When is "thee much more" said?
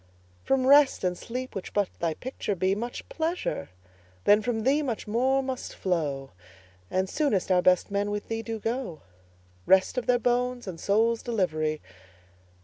4.63-5.43